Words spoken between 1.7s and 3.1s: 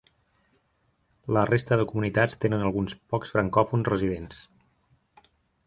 de comunitats tenen alguns